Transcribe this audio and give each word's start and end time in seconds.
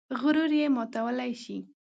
غرور 0.19 0.51
یې 0.59 0.67
ماتولی 0.75 1.33
شي. 1.43 1.57